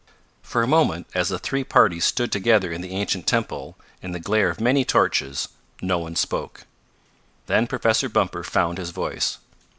[0.41, 4.19] For a moment, as the three parties stood together in the ancient temple, in the
[4.19, 6.65] glare of many torches, no one spoke.
[7.45, 9.37] Then Professor Bumper found his voice.